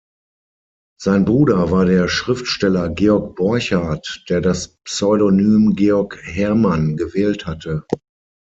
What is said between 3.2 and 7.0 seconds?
Borchardt, der das Pseudonym "Georg Hermann"